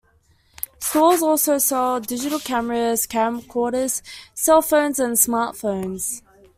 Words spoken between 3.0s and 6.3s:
camcorders, cell phones, and smartphones.